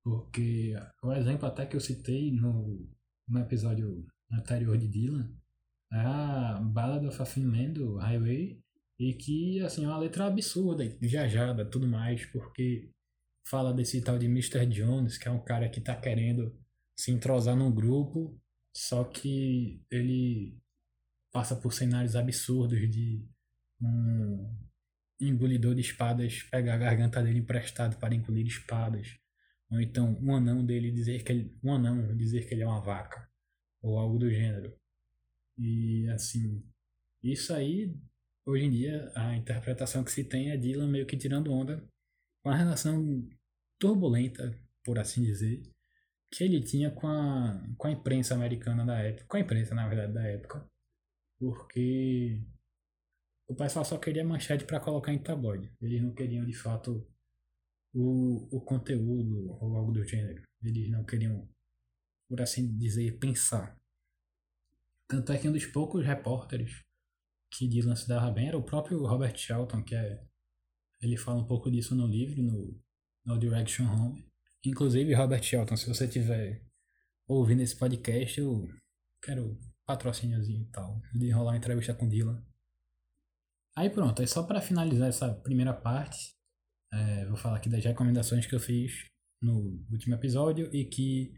porque 0.03 0.75
o 1.03 1.13
exemplo 1.13 1.47
até 1.47 1.67
que 1.67 1.77
eu 1.77 1.81
citei 1.81 2.33
no, 2.33 2.89
no 3.29 3.41
episódio 3.41 4.07
anterior 4.31 4.77
de 4.77 4.89
Dylan, 4.89 5.35
a 5.93 6.61
Ballad 6.61 7.07
of 7.07 7.21
a 7.21 7.25
Thin 7.25 7.73
do 7.73 7.97
Highway, 7.97 8.61
e 8.99 9.13
que, 9.15 9.61
assim, 9.61 9.85
é 9.85 9.89
uma 9.89 9.99
letra 9.99 10.27
absurda, 10.27 10.85
viajada, 11.01 11.65
tudo 11.65 11.87
mais, 11.87 12.25
porque 12.27 12.91
fala 13.47 13.73
desse 13.73 14.01
tal 14.01 14.19
de 14.19 14.27
Mr. 14.27 14.67
Jones, 14.67 15.19
que 15.19 15.29
é 15.29 15.31
um 15.31 15.43
cara 15.43 15.69
que 15.69 15.81
tá 15.81 15.95
querendo 15.95 16.59
se 16.99 17.11
entrosar 17.11 17.55
num 17.55 17.73
grupo, 17.73 18.41
só 18.75 19.05
que 19.05 19.85
ele 19.91 20.59
passa 21.33 21.55
por 21.55 21.73
cenários 21.73 22.17
absurdos 22.17 22.91
de 22.91 23.29
um 23.81 24.51
engolidor 25.21 25.75
de 25.75 25.83
espadas 25.83 26.43
pegar 26.45 26.75
a 26.75 26.79
garganta 26.79 27.23
dele 27.23 27.41
emprestado 27.41 27.99
para 27.99 28.15
engolir 28.15 28.47
espadas, 28.47 29.19
ou 29.71 29.81
então 29.81 30.19
um 30.23 30.35
anão 30.35 30.65
dele 30.65 30.91
dizer 30.91 31.23
que 31.23 31.33
ele, 31.33 31.59
um 31.63 31.75
anão 31.75 32.17
dizer 32.17 32.49
que 32.49 32.55
ele 32.55 32.63
é 32.63 32.67
uma 32.67 32.81
vaca, 32.81 33.29
ou 33.83 33.99
algo 33.99 34.19
do 34.19 34.31
gênero. 34.31 34.75
E 35.59 36.09
assim, 36.11 36.63
isso 37.23 37.53
aí, 37.53 37.95
hoje 38.47 38.65
em 38.65 38.71
dia, 38.71 39.13
a 39.15 39.37
interpretação 39.37 40.05
que 40.05 40.13
se 40.13 40.25
tem 40.25 40.51
é 40.51 40.57
Dylan 40.57 40.89
meio 40.89 41.07
que 41.07 41.17
tirando 41.17 41.53
onda 41.53 41.87
com 42.43 42.51
a 42.51 42.57
relação 42.57 43.29
turbulenta, 43.81 44.59
por 44.85 44.99
assim 44.99 45.23
dizer, 45.23 45.63
que 46.33 46.45
ele 46.45 46.61
tinha 46.61 46.91
com 46.91 47.07
a, 47.07 47.61
com 47.77 47.89
a 47.89 47.91
imprensa 47.91 48.35
americana 48.35 48.85
da 48.85 48.99
época, 49.01 49.27
com 49.27 49.37
a 49.37 49.41
imprensa, 49.41 49.75
na 49.75 49.89
verdade, 49.89 50.13
da 50.13 50.27
época, 50.27 50.67
porque 51.39 52.43
o 53.49 53.55
pessoal 53.55 53.85
só 53.85 53.99
queria 53.99 54.25
manchete 54.25 54.65
para 54.65 54.81
colocar 54.81 55.13
em 55.13 55.23
tabloide. 55.23 55.73
Eles 55.81 56.03
não 56.03 56.15
queriam, 56.15 56.45
de 56.45 56.53
fato, 56.55 57.07
o, 57.95 58.57
o 58.57 58.61
conteúdo 58.61 59.57
ou 59.61 59.77
algo 59.77 59.93
do 59.93 60.05
gênero. 60.05 60.43
Eles 60.63 60.91
não 60.91 61.05
queriam, 61.05 61.49
por 62.29 62.41
assim 62.41 62.77
dizer, 62.77 63.19
pensar. 63.19 63.77
Tanto 65.09 65.33
é 65.33 65.39
que 65.39 65.49
um 65.49 65.53
dos 65.53 65.67
poucos 65.67 66.05
repórteres 66.05 66.85
que 67.51 67.69
Dylan 67.69 67.95
se 67.95 68.09
dava 68.09 68.31
bem 68.31 68.49
era 68.49 68.59
o 68.59 68.63
próprio 68.63 69.05
Robert 69.07 69.37
Shelton, 69.37 69.83
que 69.83 69.95
é. 69.95 70.25
Ele 71.01 71.17
fala 71.17 71.41
um 71.41 71.47
pouco 71.47 71.71
disso 71.71 71.95
no 71.95 72.07
livro, 72.07 72.43
no, 72.43 72.81
no 73.25 73.39
Direction 73.39 73.85
Home. 73.85 74.27
Inclusive, 74.65 75.15
Robert 75.15 75.43
Shelton, 75.43 75.77
se 75.77 75.87
você 75.87 76.09
tiver 76.09 76.65
ouvindo 77.29 77.63
esse 77.63 77.77
podcast, 77.77 78.41
eu 78.41 78.67
quero 79.23 79.59
patrocíniozinho 79.87 80.63
e 80.63 80.71
tal, 80.71 81.01
de 81.15 81.31
rolar 81.31 81.53
uma 81.53 81.57
entrevista 81.57 81.95
com 81.95 82.09
Dylan. 82.09 82.45
Aí 83.77 83.91
pronto, 83.91 84.21
aí 84.21 84.27
só 84.27 84.43
para 84.43 84.61
finalizar 84.61 85.09
essa 85.09 85.33
primeira 85.35 85.73
parte, 85.73 86.35
é, 86.93 87.27
vou 87.27 87.37
falar 87.37 87.59
aqui 87.59 87.69
das 87.69 87.85
recomendações 87.85 88.47
que 88.47 88.55
eu 88.55 88.61
fiz 88.61 89.05
no 89.41 89.85
último 89.91 90.15
episódio 90.15 90.75
e 90.75 90.85
que 90.85 91.35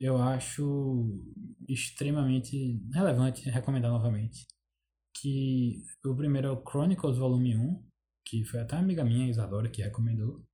eu 0.00 0.16
acho 0.18 1.22
extremamente 1.68 2.80
relevante 2.92 3.48
recomendar 3.48 3.90
novamente. 3.90 4.46
Que 5.16 5.82
o 6.04 6.14
primeiro 6.14 6.48
é 6.48 6.50
o 6.50 6.62
Chronicles 6.62 7.16
Volume 7.16 7.56
1, 7.56 7.82
que 8.26 8.44
foi 8.44 8.60
até 8.60 8.74
uma 8.74 8.82
amiga 8.82 9.04
minha, 9.04 9.28
Isadora, 9.28 9.70
que 9.70 9.82
recomendou. 9.82 10.44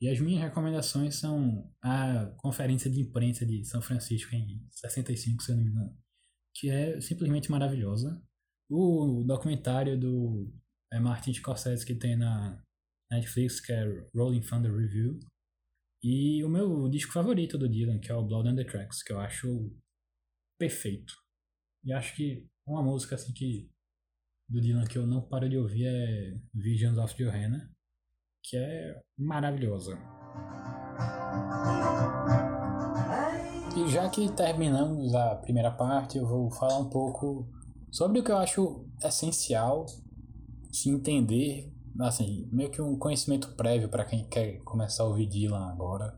E 0.00 0.08
as 0.08 0.20
minhas 0.20 0.42
recomendações 0.42 1.16
são 1.16 1.72
a 1.82 2.26
conferência 2.38 2.90
de 2.90 3.00
imprensa 3.00 3.44
de 3.44 3.64
São 3.64 3.82
Francisco 3.82 4.34
em 4.34 4.64
65, 4.70 5.42
se 5.42 5.50
eu 5.50 5.56
não 5.56 5.64
me 5.64 5.70
engano, 5.70 5.98
que 6.54 6.70
é 6.70 7.00
simplesmente 7.00 7.50
maravilhosa. 7.50 8.22
O 8.70 9.24
documentário 9.26 9.98
do 9.98 10.52
é, 10.92 11.00
Martin 11.00 11.32
Scorsese 11.34 11.84
que 11.84 11.94
tem 11.94 12.16
na 12.16 12.62
Netflix, 13.10 13.60
que 13.60 13.72
é 13.72 13.84
Rolling 14.14 14.42
Thunder 14.42 14.74
Review. 14.74 15.18
E 16.02 16.44
o 16.44 16.48
meu 16.48 16.88
disco 16.88 17.12
favorito 17.12 17.58
do 17.58 17.68
Dylan, 17.68 17.98
que 17.98 18.10
é 18.10 18.14
o 18.14 18.24
Blood 18.24 18.48
on 18.48 18.54
the 18.54 18.64
Tracks, 18.64 19.02
que 19.02 19.12
eu 19.12 19.18
acho 19.18 19.70
perfeito. 20.58 21.12
E 21.84 21.92
acho 21.92 22.14
que 22.14 22.46
uma 22.66 22.82
música 22.82 23.14
assim 23.14 23.32
que 23.32 23.70
do 24.48 24.60
Dylan 24.60 24.84
que 24.84 24.98
eu 24.98 25.06
não 25.06 25.26
paro 25.28 25.48
de 25.48 25.58
ouvir 25.58 25.86
é 25.86 26.40
Visions 26.54 26.98
of 26.98 27.14
Johanna 27.16 27.70
que 28.48 28.56
é 28.56 29.00
maravilhosa. 29.18 29.98
E 33.76 33.88
já 33.88 34.08
que 34.08 34.32
terminamos 34.32 35.14
a 35.14 35.36
primeira 35.36 35.70
parte, 35.70 36.18
eu 36.18 36.26
vou 36.26 36.50
falar 36.50 36.78
um 36.78 36.88
pouco 36.88 37.48
sobre 37.90 38.20
o 38.20 38.24
que 38.24 38.30
eu 38.30 38.38
acho 38.38 38.86
essencial 39.02 39.86
se 40.72 40.90
entender, 40.90 41.72
assim, 42.00 42.48
meio 42.52 42.70
que 42.70 42.80
um 42.80 42.96
conhecimento 42.96 43.54
prévio 43.54 43.88
para 43.88 44.04
quem 44.04 44.24
quer 44.28 44.58
começar 44.60 45.02
a 45.02 45.06
ouvir 45.06 45.26
Dylan 45.26 45.66
agora. 45.68 46.16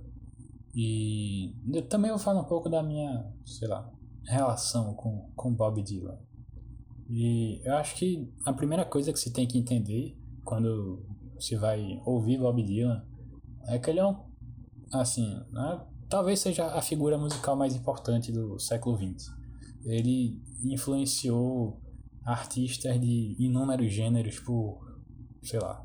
E 0.75 1.55
eu 1.73 1.87
também 1.89 2.11
vou 2.11 2.19
falar 2.19 2.41
um 2.41 2.45
pouco 2.45 2.69
da 2.69 2.83
minha, 2.83 3.27
sei 3.45 3.69
lá, 3.69 3.91
relação 4.25 4.95
com, 4.95 5.31
com 5.35 5.53
Bob 5.55 5.83
Dylan. 5.83 6.19
E 7.09 7.61
eu 7.65 7.75
acho 7.77 7.97
que 7.97 8.33
a 8.45 8.53
primeira 8.53 8.85
coisa 8.85 9.13
que 9.13 9.19
se 9.19 9.33
tem 9.33 9.47
que 9.47 9.59
entender 9.59 10.17
quando 10.45 11.05
se 11.39 11.57
vai 11.57 12.01
ouvir 12.05 12.39
Bob 12.39 12.63
Dylan, 12.63 13.03
é 13.67 13.79
que 13.79 13.91
ele 13.91 14.01
é 14.01 14.07
um, 14.07 14.17
assim, 14.93 15.35
né, 15.51 15.81
talvez 16.09 16.41
seja 16.41 16.67
a 16.67 16.83
figura 16.83 17.17
musical 17.17 17.57
mais 17.57 17.75
importante 17.75 18.31
do 18.31 18.59
século 18.59 18.97
XX. 18.97 19.31
Ele 19.85 20.41
influenciou 20.63 21.81
artistas 22.25 23.01
de 23.01 23.37
inúmeros 23.39 23.93
gêneros 23.93 24.39
por, 24.41 24.79
sei 25.43 25.61
lá, 25.61 25.85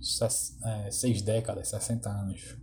seis, 0.00 0.56
é, 0.64 0.90
seis 0.90 1.22
décadas, 1.22 1.68
60 1.68 2.08
anos. 2.08 2.56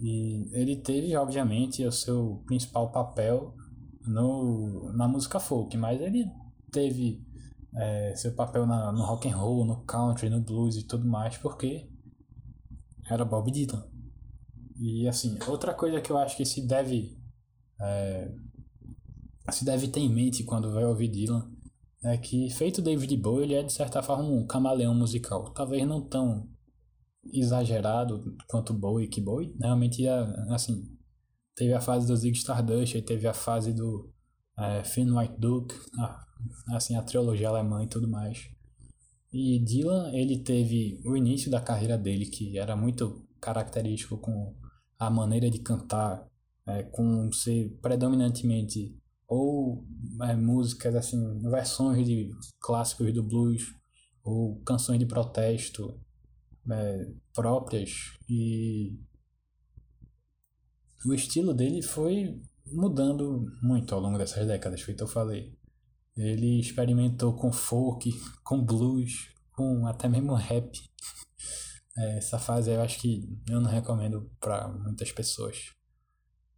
E 0.00 0.48
ele 0.52 0.76
teve, 0.76 1.14
obviamente, 1.16 1.84
o 1.84 1.92
seu 1.92 2.42
principal 2.46 2.90
papel 2.90 3.54
no, 4.06 4.92
na 4.94 5.06
música 5.06 5.38
folk, 5.38 5.76
mas 5.76 6.00
ele 6.00 6.24
teve 6.72 7.22
é, 7.76 8.14
seu 8.16 8.32
papel 8.34 8.66
na, 8.66 8.90
no 8.92 9.02
rock 9.02 9.28
and 9.28 9.36
roll, 9.36 9.64
no 9.64 9.84
country, 9.84 10.30
no 10.30 10.40
blues 10.40 10.76
e 10.76 10.86
tudo 10.86 11.06
mais, 11.06 11.36
porque 11.36 11.88
era 13.10 13.24
Bob 13.24 13.50
Dylan. 13.50 13.84
E 14.78 15.06
assim, 15.06 15.38
outra 15.46 15.74
coisa 15.74 16.00
que 16.00 16.10
eu 16.10 16.16
acho 16.16 16.36
que 16.36 16.44
se 16.46 16.66
deve 16.66 17.20
é, 17.78 18.32
se 19.50 19.64
deve 19.64 19.88
ter 19.88 20.00
em 20.00 20.12
mente 20.12 20.44
quando 20.44 20.72
vai 20.72 20.84
ouvir 20.84 21.08
Dylan 21.08 21.50
é 22.04 22.16
que 22.16 22.50
feito 22.50 22.82
David 22.82 23.16
Bowie 23.16 23.44
ele 23.44 23.54
é 23.54 23.62
de 23.62 23.72
certa 23.72 24.02
forma 24.02 24.24
um 24.24 24.46
camaleão 24.46 24.94
musical, 24.94 25.52
talvez 25.52 25.86
não 25.86 26.00
tão 26.00 26.48
exagerado 27.32 28.36
quanto 28.48 28.72
Bowie, 28.72 29.08
que 29.08 29.20
Bowie 29.20 29.54
realmente 29.60 30.06
é, 30.06 30.18
assim 30.50 30.96
teve 31.54 31.74
a 31.74 31.80
fase 31.80 32.06
do 32.06 32.16
Zig 32.16 32.36
Stardust, 32.38 32.94
e 32.94 33.02
teve 33.02 33.26
a 33.26 33.34
fase 33.34 33.74
do 33.74 34.10
é, 34.58 34.82
Finn 34.82 35.14
White 35.14 35.34
Duke, 35.38 35.74
a 35.98 36.30
assim, 36.72 36.96
a 36.96 37.02
trilogia 37.02 37.48
alemã 37.48 37.82
e 37.84 37.88
tudo 37.88 38.08
mais. 38.08 38.48
E 39.32 39.58
Dylan, 39.60 40.10
ele 40.12 40.38
teve 40.38 41.00
o 41.04 41.16
início 41.16 41.50
da 41.50 41.60
carreira 41.60 41.96
dele, 41.96 42.26
que 42.26 42.58
era 42.58 42.74
muito 42.74 43.24
característico 43.40 44.18
com 44.18 44.54
a 44.98 45.08
maneira 45.08 45.50
de 45.50 45.60
cantar, 45.60 46.26
é, 46.66 46.82
com 46.82 47.32
ser 47.32 47.70
predominantemente 47.80 48.96
ou 49.30 49.86
é, 50.22 50.34
músicas, 50.34 50.92
assim, 50.96 51.38
versões 51.38 52.04
de 52.04 52.28
clássicos 52.58 53.14
do 53.14 53.22
blues, 53.22 53.72
ou 54.24 54.60
canções 54.62 54.98
de 54.98 55.06
protesto 55.06 55.98
é, 56.68 57.12
próprias. 57.32 58.18
E 58.28 58.98
o 61.06 61.14
estilo 61.14 61.54
dele 61.54 61.80
foi 61.80 62.42
mudando 62.66 63.46
muito 63.62 63.94
ao 63.94 64.00
longo 64.00 64.18
dessas 64.18 64.44
décadas, 64.48 64.82
feito 64.82 65.04
eu 65.04 65.08
falei. 65.08 65.56
Ele 66.16 66.58
experimentou 66.58 67.36
com 67.36 67.52
folk, 67.52 68.12
com 68.42 68.60
blues, 68.60 69.32
com 69.52 69.86
até 69.86 70.08
mesmo 70.08 70.34
rap. 70.34 70.70
É, 71.98 72.18
essa 72.18 72.38
fase 72.38 72.70
eu 72.70 72.80
acho 72.80 73.00
que 73.00 73.28
eu 73.48 73.60
não 73.60 73.68
recomendo 73.68 74.30
para 74.38 74.68
muitas 74.68 75.10
pessoas. 75.10 75.74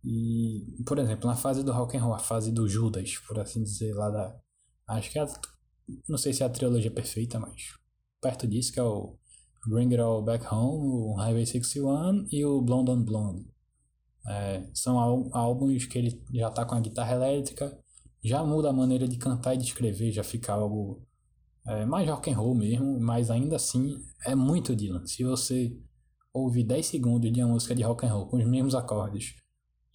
E, 0.05 0.83
por 0.87 0.99
exemplo, 0.99 1.29
na 1.29 1.37
fase 1.37 1.63
do 1.63 1.73
rock 1.73 1.97
and 1.97 2.03
roll, 2.03 2.15
a 2.15 2.19
fase 2.19 2.51
do 2.51 2.69
Judas, 2.69 3.19
por 3.27 3.39
assim 3.39 3.63
dizer, 3.63 3.95
lá 3.95 4.11
da. 4.11 4.37
Acho 4.89 5.11
que 5.11 5.19
é. 5.19 5.23
A, 5.23 5.29
não 6.09 6.19
sei 6.19 6.33
se 6.33 6.43
é 6.43 6.47
a 6.47 6.51
trilogia 6.51 6.91
perfeita, 6.91 7.39
mas 7.39 7.79
perto 8.21 8.47
disso, 8.47 8.73
que 8.73 8.81
é 8.81 8.83
o 8.83 9.17
Bring 9.67 9.91
It 9.91 10.01
All 10.01 10.23
Back 10.23 10.47
Home, 10.53 10.87
o 10.87 11.15
Highway 11.15 11.47
61 11.47 12.27
e 12.31 12.45
o 12.45 12.61
Blonde 12.63 12.91
on 12.91 13.03
Blonde. 13.03 13.47
É, 14.27 14.69
são 14.73 14.99
álbuns 15.33 15.87
que 15.87 15.99
ele 15.99 16.23
já 16.33 16.51
tá 16.51 16.65
com 16.65 16.77
a 16.77 16.81
guitarra 16.81 17.15
elétrica 17.15 17.77
já 18.23 18.45
muda 18.45 18.71
a 18.71 18.73
maneira 18.73 19.09
de 19.09 19.17
cantar 19.19 19.55
e 19.55 19.59
de 19.59 19.65
escrever, 19.65 20.13
já 20.13 20.23
fica 20.23 20.53
algo 20.53 21.05
é, 21.67 21.85
mais 21.85 22.09
rock 22.09 22.31
and 22.31 22.37
roll 22.37 22.55
mesmo, 22.55 23.01
mas 23.01 23.31
ainda 23.31 23.57
assim 23.57 24.01
é 24.25 24.35
muito 24.35 24.77
Dylan. 24.77 25.05
Se 25.07 25.25
você 25.25 25.77
ouvir 26.33 26.65
10 26.65 26.87
segundos 26.87 27.33
de 27.33 27.43
uma 27.43 27.55
música 27.55 27.75
de 27.75 27.83
rock 27.83 28.07
and 28.07 28.13
roll 28.13 28.29
com 28.29 28.37
os 28.37 28.47
mesmos 28.47 28.75
acordes 28.75 29.35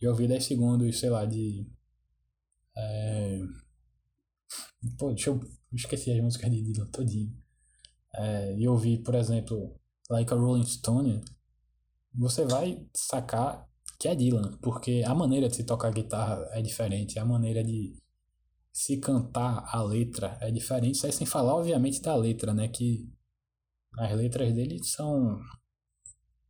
e 0.02 0.08
ouvir 0.08 0.28
10 0.28 0.44
segundos, 0.44 1.00
sei 1.00 1.10
lá, 1.10 1.26
de 1.26 1.68
é... 2.78 3.40
Pô, 4.98 5.10
deixa 5.10 5.30
eu 5.32 5.40
esqueci 5.74 6.12
as 6.12 6.22
músicas 6.22 6.52
de 6.52 6.62
Dylan 6.62 6.88
todinho. 6.88 7.36
É, 8.16 8.56
e 8.58 8.68
ouvir, 8.68 9.00
por 9.04 9.16
exemplo, 9.16 9.76
Like 10.10 10.34
a 10.34 10.38
Rolling 10.38 10.66
Stone, 10.66 11.22
você 12.14 12.46
vai 12.46 12.88
sacar 12.96 13.68
que 14.00 14.08
é 14.08 14.16
Dylan, 14.16 14.58
porque 14.62 15.04
a 15.06 15.14
maneira 15.16 15.50
de 15.50 15.56
se 15.56 15.64
tocar 15.64 15.92
guitarra 15.92 16.48
é 16.52 16.62
diferente, 16.62 17.20
a 17.20 17.26
maneira 17.26 17.64
de 17.64 17.96
se 18.72 18.98
cantar 18.98 19.66
a 19.68 19.82
letra 19.82 20.38
é 20.40 20.52
diferente, 20.52 20.96
isso 20.96 21.06
aí 21.08 21.12
sem 21.12 21.26
falar, 21.26 21.56
obviamente, 21.56 22.02
da 22.02 22.16
letra, 22.16 22.54
né? 22.54 22.68
Que 22.68 23.12
as 23.98 24.16
letras 24.16 24.54
dele 24.54 24.84
são, 24.84 25.40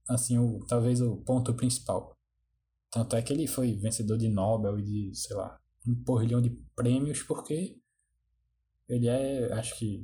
assim, 0.09 0.37
o, 0.37 0.65
talvez 0.67 1.01
o 1.01 1.17
ponto 1.17 1.53
principal. 1.53 2.16
Tanto 2.91 3.15
é 3.15 3.21
que 3.21 3.33
ele 3.33 3.47
foi 3.47 3.73
vencedor 3.75 4.17
de 4.17 4.29
Nobel 4.29 4.79
e 4.79 4.83
de, 4.83 5.15
sei 5.15 5.35
lá, 5.35 5.59
um 5.87 5.95
porrilhão 6.03 6.41
de 6.41 6.49
prêmios, 6.75 7.21
porque 7.23 7.77
ele 8.87 9.07
é, 9.07 9.51
acho 9.53 9.77
que, 9.77 10.03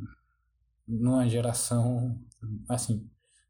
numa 0.88 1.28
geração, 1.28 2.20
assim, 2.70 3.10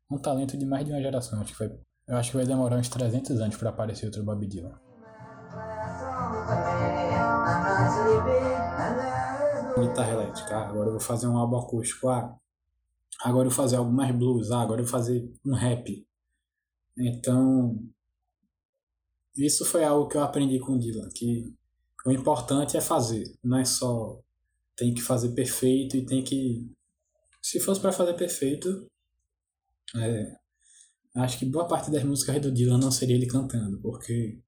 um 0.09 0.17
talento 0.17 0.57
de 0.57 0.65
mais 0.65 0.85
de 0.85 0.91
uma 0.91 1.01
geração. 1.01 1.41
Acho 1.41 1.51
que 1.51 1.57
foi, 1.57 1.79
eu 2.07 2.17
acho 2.17 2.31
que 2.31 2.37
vai 2.37 2.45
demorar 2.45 2.77
uns 2.77 2.89
300 2.89 3.39
anos 3.41 3.57
para 3.57 3.69
aparecer 3.69 4.05
outro 4.05 4.23
Bob 4.23 4.45
Dylan. 4.45 4.79
Guitarra 9.79 10.11
elétrica, 10.13 10.55
ah, 10.55 10.69
agora 10.69 10.87
eu 10.87 10.91
vou 10.91 10.99
fazer 10.99 11.27
um 11.27 11.37
álbum 11.37 11.57
acústico. 11.57 12.09
Ah, 12.09 12.37
agora 13.23 13.47
eu 13.47 13.49
vou 13.49 13.57
fazer 13.57 13.77
algo 13.77 13.91
mais 13.91 14.15
blues. 14.15 14.51
Ah, 14.51 14.61
agora 14.61 14.81
eu 14.81 14.85
vou 14.85 14.91
fazer 14.91 15.31
um 15.43 15.55
rap. 15.55 16.07
Então, 16.95 17.79
isso 19.35 19.65
foi 19.65 19.83
algo 19.83 20.07
que 20.07 20.17
eu 20.17 20.23
aprendi 20.23 20.59
com 20.59 20.73
o 20.73 20.79
Dylan, 20.79 21.09
que 21.09 21.53
o 22.05 22.11
importante 22.11 22.77
é 22.77 22.81
fazer, 22.81 23.23
não 23.43 23.57
é 23.57 23.65
só 23.65 24.19
tem 24.75 24.93
que 24.93 25.01
fazer 25.01 25.29
perfeito 25.29 25.95
e 25.97 26.05
tem 26.05 26.23
que 26.23 26.69
se 27.41 27.59
fosse 27.59 27.81
para 27.81 27.91
fazer 27.91 28.13
perfeito, 28.13 28.89
é, 29.95 30.35
acho 31.15 31.37
que 31.37 31.45
boa 31.45 31.67
parte 31.67 31.91
das 31.91 32.03
músicas 32.03 32.41
do 32.41 32.51
Dylan 32.51 32.77
não 32.77 32.91
seria 32.91 33.15
ele 33.15 33.27
cantando, 33.27 33.79
porque 33.81 34.39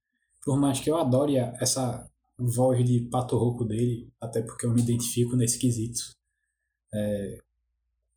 por 0.43 0.57
mais 0.57 0.79
que 0.79 0.89
eu 0.89 0.97
adore 0.97 1.35
essa 1.37 2.09
voz 2.37 2.83
de 2.85 3.01
pato 3.09 3.37
rouco 3.37 3.65
dele, 3.65 4.09
até 4.19 4.41
porque 4.41 4.65
eu 4.65 4.73
me 4.73 4.81
identifico 4.81 5.35
nesse 5.35 5.59
quesito, 5.59 6.15
é, 6.93 7.37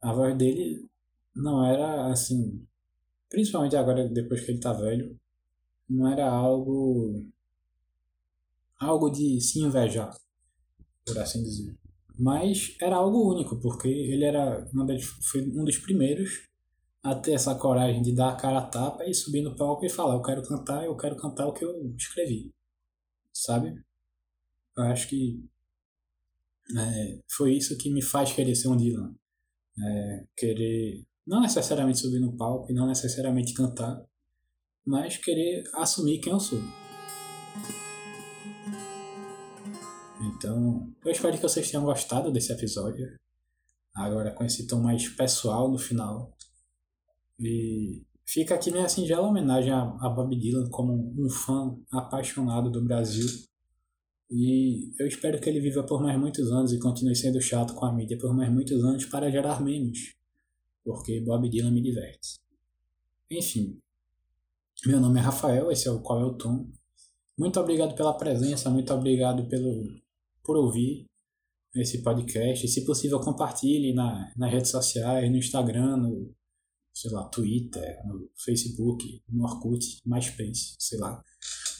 a 0.01 0.13
voz 0.13 0.37
dele 0.37 0.87
não 1.35 1.65
era 1.65 2.07
assim, 2.13 2.65
principalmente 3.29 3.77
agora 3.77 4.09
depois 4.09 4.45
que 4.45 4.53
ele 4.53 4.61
tá 4.61 4.73
velho, 4.73 5.19
não 5.89 6.09
era 6.09 6.29
algo 6.29 7.25
algo 8.79 9.11
de 9.11 9.41
se 9.41 9.61
invejar, 9.61 10.17
por 11.05 11.19
assim 11.19 11.43
dizer. 11.43 11.77
Mas 12.19 12.77
era 12.81 12.97
algo 12.97 13.33
único, 13.33 13.61
porque 13.61 13.89
ele 13.89 14.25
era 14.25 14.61
das, 14.87 15.05
foi 15.05 15.43
um 15.43 15.65
dos 15.65 15.79
primeiros 15.79 16.49
a 17.03 17.15
ter 17.15 17.33
essa 17.33 17.55
coragem 17.55 18.03
de 18.03 18.15
dar 18.15 18.31
a 18.31 18.37
cara 18.37 18.59
a 18.59 18.67
tapa 18.67 19.05
e 19.05 19.15
subir 19.15 19.43
no 19.43 19.57
palco 19.57 19.85
e 19.85 19.91
falar: 19.91 20.15
Eu 20.15 20.23
quero 20.23 20.43
cantar, 20.43 20.85
eu 20.85 20.97
quero 20.97 21.17
cantar 21.17 21.47
o 21.47 21.53
que 21.53 21.65
eu 21.65 21.95
escrevi. 21.97 22.53
Sabe? 23.33 23.83
Eu 24.77 24.85
acho 24.85 25.09
que 25.09 25.45
é, 26.77 27.21
foi 27.31 27.55
isso 27.55 27.77
que 27.79 27.91
me 27.91 28.03
faz 28.03 28.33
querer 28.33 28.55
ser 28.55 28.69
um 28.69 28.77
Dylan. 28.77 29.15
É, 29.81 30.27
querer 30.37 31.07
não 31.27 31.41
necessariamente 31.41 32.01
subir 32.01 32.21
no 32.21 32.37
palco 32.37 32.71
e 32.71 32.75
não 32.75 32.87
necessariamente 32.87 33.55
cantar, 33.55 34.03
mas 34.89 35.19
querer 35.19 35.65
assumir 35.75 36.19
quem 36.19 36.33
eu 36.33 36.41
sou. 36.41 36.59
Então, 40.21 40.91
eu 41.05 41.13
espero 41.13 41.37
que 41.37 41.43
vocês 41.43 41.71
tenham 41.71 41.85
gostado 41.85 42.33
desse 42.33 42.53
episódio. 42.53 43.07
Agora 43.95 44.33
com 44.33 44.45
esse 44.45 44.67
tom 44.67 44.81
mais 44.81 45.07
pessoal 45.09 45.71
no 45.71 45.79
final. 45.79 46.35
E 47.39 48.03
fica 48.25 48.55
aqui 48.55 48.71
minha 48.71 48.89
singela 48.89 49.29
homenagem 49.29 49.71
a, 49.71 49.83
a 50.01 50.09
Bob 50.09 50.35
Dylan 50.35 50.71
como 50.71 51.15
um 51.19 51.29
fã 51.29 51.77
apaixonado 51.93 52.71
do 52.71 52.83
Brasil. 52.83 53.27
E 54.31 54.91
eu 54.99 55.07
espero 55.07 55.39
que 55.39 55.51
ele 55.51 55.61
viva 55.61 55.83
por 55.85 56.03
mais 56.03 56.19
muitos 56.19 56.51
anos 56.51 56.73
e 56.73 56.79
continue 56.79 57.15
sendo 57.15 57.41
chato 57.41 57.75
com 57.75 57.85
a 57.85 57.93
mídia 57.93 58.17
por 58.19 58.35
mais 58.35 58.51
muitos 58.51 58.83
anos 58.85 59.05
para 59.05 59.31
gerar 59.31 59.61
memes. 59.61 60.15
Porque 60.83 61.21
Bob 61.21 61.49
Dylan 61.49 61.73
me 61.73 61.83
diverte. 61.83 62.39
Enfim, 63.31 63.79
meu 64.87 65.01
nome 65.01 65.19
é 65.19 65.23
Rafael, 65.23 65.71
esse 65.71 65.89
é 65.89 65.91
o 65.91 66.01
Qual 66.01 66.21
é 66.21 66.25
o 66.25 66.35
Tom. 66.35 66.67
Muito 67.37 67.59
obrigado 67.59 67.95
pela 67.95 68.17
presença, 68.17 68.71
muito 68.71 68.93
obrigado 68.95 69.49
pelo, 69.49 69.85
por 70.43 70.57
ouvir 70.57 71.07
esse 71.75 72.03
podcast. 72.03 72.67
Se 72.69 72.85
possível, 72.85 73.21
compartilhe 73.21 73.93
na, 73.93 74.33
nas 74.37 74.53
redes 74.53 74.71
sociais, 74.71 75.31
no 75.31 75.37
Instagram, 75.37 75.97
no 75.97 76.35
sei 76.95 77.11
lá, 77.13 77.25
Twitter, 77.29 77.97
no 78.07 78.29
Facebook, 78.37 79.23
no 79.29 79.45
Orkut, 79.45 80.01
MySpace, 80.05 80.75
sei 80.79 80.99
lá. 80.99 81.23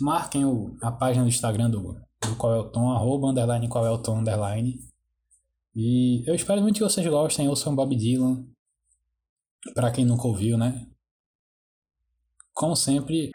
Marquem 0.01 0.45
o, 0.45 0.77
a 0.81 0.93
página 0.93 1.25
do 1.25 1.29
Instagram 1.29 1.71
do, 1.71 1.95
do 2.23 2.37
Qual 2.37 2.55
é 2.55 2.59
o 2.59 2.71
Tom, 2.71 2.91
arroba, 2.91 3.29
underline, 3.29 3.69
qual 3.69 3.85
é 3.85 3.91
o 3.91 3.99
Tom, 3.99 4.19
underline. 4.19 4.79
E 5.75 6.23
eu 6.29 6.35
espero 6.35 6.61
muito 6.63 6.77
que 6.77 6.85
vocês 6.85 7.07
gostem, 7.07 7.53
sou 7.57 7.75
Bob 7.75 7.97
Dylan. 7.97 8.45
Pra 9.75 9.91
quem 9.91 10.05
nunca 10.05 10.27
ouviu, 10.27 10.57
né? 10.57 10.89
Como 12.59 12.75
sempre. 12.75 13.31